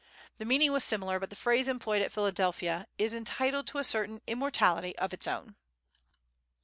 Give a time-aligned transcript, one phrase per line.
[0.39, 4.19] The meaning was similar, but the phrase employed at Philadelphia is entitled to a certain
[4.25, 5.53] immortality of its own.